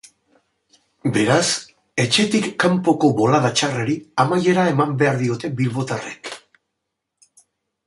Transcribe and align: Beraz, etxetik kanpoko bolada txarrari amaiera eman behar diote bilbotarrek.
Beraz, 1.17 1.43
etxetik 2.03 2.47
kanpoko 2.63 3.11
bolada 3.21 3.53
txarrari 3.61 3.99
amaiera 4.25 4.65
eman 4.73 4.97
behar 5.05 5.23
diote 5.23 5.55
bilbotarrek. 5.63 6.35